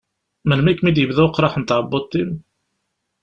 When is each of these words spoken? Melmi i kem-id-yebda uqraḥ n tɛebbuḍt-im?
Melmi 0.47 0.69
i 0.71 0.77
kem-id-yebda 0.77 1.23
uqraḥ 1.27 1.53
n 1.57 1.63
tɛebbuḍt-im? 1.63 2.31